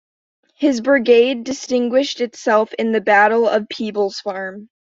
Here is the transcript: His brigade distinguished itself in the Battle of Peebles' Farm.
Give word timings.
His 0.55 0.81
brigade 0.81 1.43
distinguished 1.43 2.21
itself 2.21 2.73
in 2.73 2.91
the 2.91 3.01
Battle 3.01 3.47
of 3.47 3.69
Peebles' 3.69 4.19
Farm. 4.19 4.67